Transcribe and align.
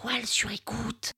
toile 0.00 0.26
sur 0.26 0.50
écoute. 0.50 1.12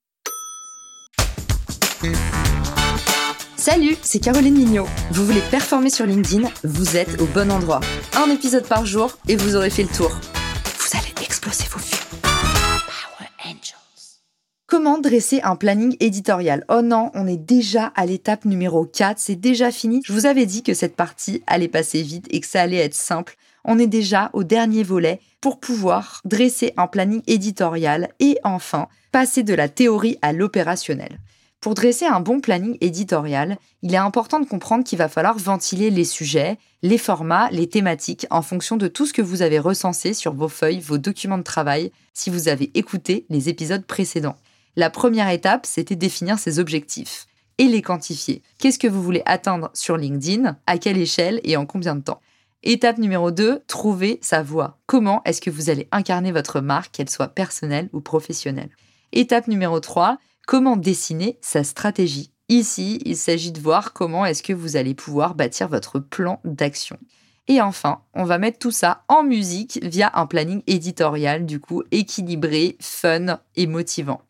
Salut, 3.55 3.95
c'est 4.01 4.19
Caroline 4.19 4.55
Mignot. 4.55 4.87
Vous 5.11 5.25
voulez 5.25 5.41
performer 5.51 5.89
sur 5.89 6.05
LinkedIn 6.05 6.49
Vous 6.63 6.97
êtes 6.97 7.21
au 7.21 7.25
bon 7.27 7.51
endroit. 7.51 7.81
Un 8.15 8.31
épisode 8.31 8.67
par 8.67 8.85
jour 8.85 9.17
et 9.27 9.35
vous 9.35 9.55
aurez 9.55 9.69
fait 9.69 9.83
le 9.83 9.89
tour. 9.89 10.09
Vous 10.09 10.97
allez 10.97 11.13
exploser 11.23 11.65
vos 11.69 11.79
vues. 11.79 12.21
Power 12.21 13.29
Angels. 13.45 14.21
Comment 14.65 14.97
dresser 14.97 15.41
un 15.43 15.55
planning 15.55 15.95
éditorial? 15.99 16.65
Oh 16.69 16.81
non, 16.81 17.11
on 17.13 17.27
est 17.27 17.37
déjà 17.37 17.87
à 17.95 18.05
l'étape 18.05 18.45
numéro 18.45 18.85
4, 18.85 19.19
c'est 19.19 19.35
déjà 19.35 19.71
fini. 19.71 20.01
Je 20.05 20.13
vous 20.13 20.25
avais 20.25 20.47
dit 20.47 20.63
que 20.63 20.73
cette 20.73 20.95
partie 20.95 21.43
allait 21.45 21.67
passer 21.67 22.01
vite 22.01 22.25
et 22.31 22.39
que 22.39 22.47
ça 22.47 22.61
allait 22.61 22.77
être 22.77 22.95
simple. 22.95 23.35
On 23.63 23.79
est 23.79 23.87
déjà 23.87 24.29
au 24.33 24.43
dernier 24.43 24.83
volet 24.83 25.19
pour 25.39 25.59
pouvoir 25.59 26.21
dresser 26.25 26.73
un 26.77 26.87
planning 26.87 27.21
éditorial 27.27 28.09
et 28.19 28.37
enfin 28.43 28.87
passer 29.11 29.43
de 29.43 29.53
la 29.53 29.69
théorie 29.69 30.17
à 30.21 30.33
l'opérationnel. 30.33 31.19
Pour 31.61 31.75
dresser 31.75 32.05
un 32.05 32.21
bon 32.21 32.39
planning 32.39 32.75
éditorial, 32.81 33.57
il 33.83 33.93
est 33.93 33.97
important 33.97 34.39
de 34.39 34.47
comprendre 34.47 34.83
qu'il 34.83 34.97
va 34.97 35.07
falloir 35.07 35.37
ventiler 35.37 35.91
les 35.91 36.05
sujets, 36.05 36.57
les 36.81 36.97
formats, 36.97 37.51
les 37.51 37.69
thématiques 37.69 38.25
en 38.31 38.41
fonction 38.41 38.77
de 38.77 38.87
tout 38.87 39.05
ce 39.05 39.13
que 39.13 39.21
vous 39.21 39.43
avez 39.43 39.59
recensé 39.59 40.15
sur 40.15 40.33
vos 40.33 40.47
feuilles, 40.47 40.79
vos 40.79 40.97
documents 40.97 41.37
de 41.37 41.43
travail, 41.43 41.91
si 42.15 42.31
vous 42.31 42.47
avez 42.47 42.71
écouté 42.73 43.27
les 43.29 43.47
épisodes 43.47 43.85
précédents. 43.85 44.37
La 44.75 44.89
première 44.89 45.29
étape, 45.29 45.67
c'était 45.67 45.95
définir 45.95 46.39
ses 46.39 46.57
objectifs 46.57 47.27
et 47.59 47.65
les 47.65 47.83
quantifier. 47.83 48.41
Qu'est-ce 48.57 48.79
que 48.79 48.87
vous 48.87 49.03
voulez 49.03 49.21
atteindre 49.27 49.69
sur 49.75 49.97
LinkedIn, 49.97 50.57
à 50.65 50.77
quelle 50.79 50.97
échelle 50.97 51.41
et 51.43 51.57
en 51.57 51.67
combien 51.67 51.95
de 51.95 52.01
temps? 52.01 52.21
Étape 52.63 52.99
numéro 52.99 53.31
2, 53.31 53.63
trouver 53.65 54.19
sa 54.21 54.43
voix. 54.43 54.77
Comment 54.85 55.23
est-ce 55.25 55.41
que 55.41 55.49
vous 55.49 55.71
allez 55.71 55.87
incarner 55.91 56.31
votre 56.31 56.61
marque, 56.61 56.91
qu'elle 56.91 57.09
soit 57.09 57.29
personnelle 57.29 57.89
ou 57.91 58.01
professionnelle? 58.01 58.69
Étape 59.13 59.47
numéro 59.47 59.79
3, 59.79 60.19
comment 60.45 60.77
dessiner 60.77 61.39
sa 61.41 61.63
stratégie? 61.63 62.31
Ici, 62.49 63.01
il 63.03 63.17
s'agit 63.17 63.51
de 63.51 63.59
voir 63.59 63.93
comment 63.93 64.27
est-ce 64.27 64.43
que 64.43 64.53
vous 64.53 64.77
allez 64.77 64.93
pouvoir 64.93 65.33
bâtir 65.33 65.69
votre 65.69 65.97
plan 65.97 66.39
d'action. 66.45 66.99
Et 67.47 67.61
enfin, 67.61 68.03
on 68.13 68.25
va 68.25 68.37
mettre 68.37 68.59
tout 68.59 68.69
ça 68.69 69.05
en 69.07 69.23
musique 69.23 69.79
via 69.81 70.11
un 70.13 70.27
planning 70.27 70.61
éditorial, 70.67 71.47
du 71.47 71.59
coup, 71.59 71.81
équilibré, 71.89 72.77
fun 72.79 73.39
et 73.55 73.65
motivant. 73.65 74.21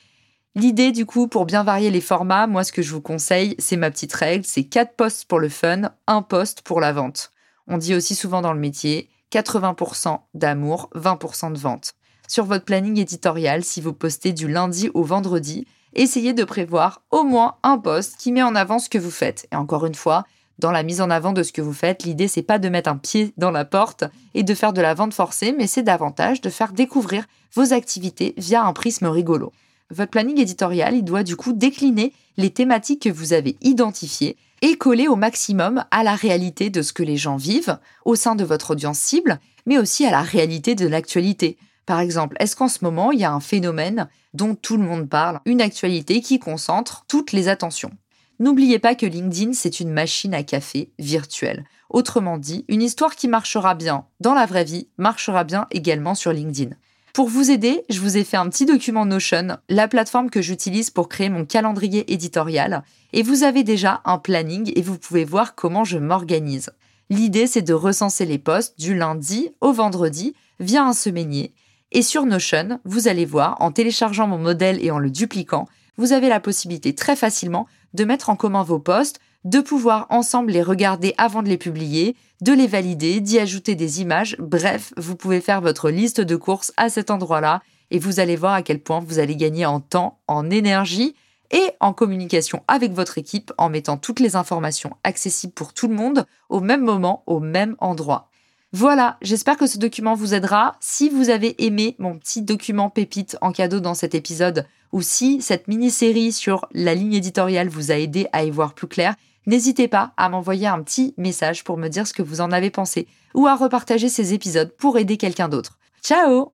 L'idée, 0.56 0.94
du 0.94 1.06
coup, 1.06 1.28
pour 1.28 1.46
bien 1.46 1.66
varier 1.66 1.92
les 1.92 2.00
formats, 2.00 2.48
moi, 2.48 2.64
ce 2.64 2.72
que 2.72 2.82
je 2.82 2.92
vous 2.94 3.02
conseille, 3.02 3.56
c'est 3.60 3.76
ma 3.76 3.92
petite 3.92 4.14
règle, 4.14 4.46
c'est 4.46 4.64
4 4.64 4.96
posts 4.96 5.26
pour 5.26 5.40
le 5.40 5.50
fun, 5.50 5.92
1 6.08 6.22
post 6.22 6.62
pour 6.62 6.80
la 6.80 6.94
vente. 6.94 7.31
On 7.68 7.78
dit 7.78 7.96
aussi 7.96 8.16
souvent 8.16 8.42
dans 8.42 8.54
le 8.54 8.60
métier 8.60 9.10
80% 9.32 10.20
d'amour, 10.34 10.90
20% 10.96 11.54
de 11.54 11.58
vente. 11.58 11.94
Sur 12.28 12.46
votre 12.46 12.66
planning 12.66 12.98
éditorial, 13.00 13.64
si 13.64 13.82
vous 13.82 13.94
postez 13.94 14.34
du 14.34 14.48
lundi 14.48 14.90
au 14.94 15.04
vendredi, 15.04 15.68
essayez 15.94 16.34
de 16.34 16.44
prévoir 16.44 17.02
au 17.12 17.24
moins 17.24 17.56
un 17.64 17.78
post 17.78 18.16
qui 18.18 18.32
met 18.32 18.44
en 18.44 18.56
avant 18.56 18.80
ce 18.80 18.90
que 18.90 18.98
vous 18.98 19.12
faites. 19.12 19.48
Et 19.52 19.56
encore 19.56 19.86
une 19.86 19.96
fois, 19.96 20.26
dans 20.60 20.72
la 20.72 20.84
mise 20.84 21.02
en 21.02 21.10
avant 21.10 21.34
de 21.34 21.44
ce 21.44 21.52
que 21.52 21.62
vous 21.62 21.74
faites, 21.74 22.04
l'idée 22.04 22.28
c'est 22.28 22.42
pas 22.42 22.60
de 22.60 22.70
mettre 22.70 22.90
un 22.90 22.98
pied 22.98 23.34
dans 23.38 23.52
la 23.52 23.66
porte 23.66 24.06
et 24.34 24.44
de 24.44 24.54
faire 24.54 24.74
de 24.74 24.82
la 24.82 24.94
vente 24.94 25.14
forcée, 25.14 25.54
mais 25.58 25.68
c'est 25.68 25.84
davantage 25.84 26.40
de 26.40 26.50
faire 26.50 26.72
découvrir 26.72 27.26
vos 27.54 27.74
activités 27.74 28.34
via 28.38 28.64
un 28.64 28.74
prisme 28.74 29.08
rigolo. 29.08 29.52
Votre 29.90 30.12
planning 30.12 30.40
éditorial, 30.40 30.96
il 30.96 31.04
doit 31.04 31.24
du 31.24 31.36
coup 31.36 31.52
décliner 31.52 32.14
les 32.38 32.52
thématiques 32.52 33.02
que 33.02 33.10
vous 33.10 33.34
avez 33.34 33.58
identifiées 33.62 34.38
et 34.62 34.78
coller 34.78 35.08
au 35.08 35.16
maximum 35.16 35.84
à 35.92 36.04
la 36.04 36.16
réalité 36.16 36.70
de 36.70 36.82
ce 36.82 36.94
que 36.94 37.04
les 37.04 37.18
gens 37.18 37.38
vivent 37.38 37.80
au 38.06 38.16
sein 38.16 38.36
de 38.36 38.44
votre 38.44 38.72
audience 38.72 39.00
cible, 39.00 39.40
mais 39.66 39.78
aussi 39.78 40.06
à 40.06 40.12
la 40.12 40.22
réalité 40.22 40.76
de 40.76 40.88
l'actualité. 40.88 41.58
Par 41.86 42.00
exemple, 42.00 42.38
est-ce 42.40 42.56
qu'en 42.56 42.68
ce 42.68 42.84
moment, 42.84 43.12
il 43.12 43.20
y 43.20 43.24
a 43.24 43.34
un 43.34 43.40
phénomène 43.40 44.08
dont 44.34 44.56
tout 44.56 44.78
le 44.78 44.84
monde 44.84 45.10
parle, 45.10 45.42
une 45.46 45.62
actualité 45.62 46.22
qui 46.22 46.40
concentre 46.40 47.06
toutes 47.08 47.32
les 47.32 47.48
attentions? 47.48 47.92
N'oubliez 48.40 48.80
pas 48.80 48.96
que 48.96 49.06
LinkedIn, 49.06 49.54
c'est 49.54 49.80
une 49.80 49.92
machine 49.92 50.34
à 50.34 50.44
café 50.44 50.92
virtuelle. 50.98 51.66
Autrement 51.90 52.38
dit, 52.38 52.66
une 52.70 52.82
histoire 52.82 53.16
qui 53.16 53.28
marchera 53.28 53.76
bien 53.76 54.06
dans 54.20 54.34
la 54.34 54.46
vraie 54.46 54.64
vie 54.64 54.88
marchera 54.98 55.44
bien 55.44 55.68
également 55.72 56.16
sur 56.16 56.32
LinkedIn. 56.32 56.76
Pour 57.14 57.28
vous 57.28 57.52
aider, 57.52 57.84
je 57.90 58.00
vous 58.00 58.16
ai 58.16 58.24
fait 58.24 58.38
un 58.38 58.48
petit 58.48 58.66
document 58.66 59.06
Notion, 59.06 59.58
la 59.68 59.90
plateforme 59.90 60.30
que 60.30 60.42
j'utilise 60.42 60.90
pour 60.90 61.10
créer 61.10 61.28
mon 61.28 61.44
calendrier 61.44 62.14
éditorial, 62.14 62.84
et 63.12 63.22
vous 63.22 63.44
avez 63.44 63.64
déjà 63.64 64.02
un 64.06 64.18
planning 64.18 64.72
et 64.78 64.82
vous 64.82 64.98
pouvez 64.98 65.26
voir 65.26 65.54
comment 65.56 65.84
je 65.84 65.98
m'organise. 65.98 66.70
L'idée, 67.10 67.48
c'est 67.48 67.64
de 67.64 67.74
recenser 67.74 68.26
les 68.26 68.38
posts 68.38 68.80
du 68.80 68.96
lundi 68.96 69.50
au 69.60 69.74
vendredi 69.74 70.34
via 70.62 70.86
un 70.86 70.94
semainier. 70.94 71.54
Et 71.92 72.02
sur 72.02 72.26
Notion, 72.26 72.80
vous 72.86 73.10
allez 73.10 73.26
voir, 73.26 73.58
en 73.60 73.74
téléchargeant 73.74 74.28
mon 74.28 74.38
modèle 74.38 74.82
et 74.82 74.92
en 74.92 75.00
le 75.00 75.10
dupliquant, 75.10 75.68
vous 75.98 76.14
avez 76.14 76.30
la 76.30 76.40
possibilité 76.40 76.96
très 76.96 77.18
facilement 77.18 77.68
de 77.94 78.06
mettre 78.06 78.30
en 78.30 78.38
commun 78.38 78.64
vos 78.64 78.80
posts, 78.80 79.20
de 79.44 79.60
pouvoir 79.60 80.08
ensemble 80.10 80.52
les 80.52 80.62
regarder 80.62 81.14
avant 81.18 81.42
de 81.42 81.50
les 81.50 81.58
publier, 81.58 82.16
de 82.42 82.54
les 82.54 82.68
valider, 82.68 83.20
d'y 83.20 83.40
ajouter 83.40 83.76
des 83.76 84.02
images. 84.02 84.36
Bref, 84.40 84.94
vous 84.98 85.16
pouvez 85.16 85.42
faire 85.42 85.62
votre 85.62 85.90
liste 85.90 86.22
de 86.22 86.36
courses 86.36 86.74
à 86.78 86.90
cet 86.90 87.12
endroit-là 87.12 87.62
et 87.90 88.00
vous 88.00 88.20
allez 88.20 88.36
voir 88.36 88.54
à 88.54 88.62
quel 88.62 88.80
point 88.80 89.00
vous 89.00 89.20
allez 89.20 89.36
gagner 89.36 89.66
en 89.66 89.80
temps, 89.80 90.20
en 90.28 90.50
énergie 90.50 91.16
et 91.52 91.72
en 91.80 91.94
communication 91.94 92.64
avec 92.68 92.94
votre 92.94 93.18
équipe 93.18 93.52
en 93.58 93.70
mettant 93.70 93.98
toutes 93.98 94.20
les 94.20 94.36
informations 94.36 94.96
accessibles 95.04 95.54
pour 95.54 95.74
tout 95.74 95.88
le 95.88 95.96
monde 95.96 96.26
au 96.50 96.62
même 96.62 96.84
moment, 96.84 97.24
au 97.26 97.40
même 97.40 97.76
endroit. 97.80 98.30
Voilà, 98.74 99.18
j'espère 99.22 99.58
que 99.58 99.68
ce 99.68 99.78
document 99.78 100.16
vous 100.16 100.34
aidera. 100.34 100.78
Si 100.80 101.10
vous 101.10 101.30
avez 101.30 101.62
aimé 101.66 101.96
mon 102.00 102.18
petit 102.18 102.42
document 102.42 102.90
pépite 102.90 103.38
en 103.42 103.52
cadeau 103.52 103.82
dans 103.82 103.96
cet 103.96 104.16
épisode, 104.16 104.66
ou 104.94 105.02
si 105.02 105.42
cette 105.42 105.68
mini-série 105.68 106.32
sur 106.32 106.68
la 106.72 106.96
ligne 106.96 107.14
éditoriale 107.14 107.68
vous 107.68 107.92
a 107.92 107.96
aidé 107.96 108.28
à 108.32 108.46
y 108.46 108.50
voir 108.50 108.74
plus 108.74 108.88
clair, 108.88 109.16
n'hésitez 109.46 109.88
pas 109.88 110.14
à 110.18 110.30
m'envoyer 110.30 110.68
un 110.68 110.82
petit 110.82 111.14
message 111.18 111.64
pour 111.64 111.78
me 111.78 111.88
dire 111.88 112.08
ce 112.08 112.14
que 112.14 112.22
vous 112.22 112.42
en 112.42 112.52
avez 112.52 112.70
pensé, 112.70 113.08
ou 113.34 113.48
à 113.48 113.56
repartager 113.56 114.10
ces 114.10 114.34
épisodes 114.34 114.76
pour 114.78 114.98
aider 114.98 115.18
quelqu'un 115.18 115.50
d'autre. 115.50 115.78
Ciao. 116.04 116.54